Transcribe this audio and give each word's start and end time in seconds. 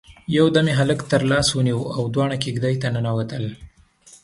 يودم 0.35 0.65
يې 0.69 0.77
هلک 0.79 0.99
تر 1.11 1.21
لاس 1.31 1.47
ونيو 1.57 1.79
او 1.95 2.03
دواړه 2.13 2.35
کېږدۍ 2.43 2.75
ته 2.81 2.87
ننوتل. 2.95 3.43